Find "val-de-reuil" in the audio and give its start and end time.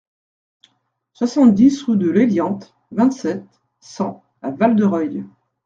4.49-5.25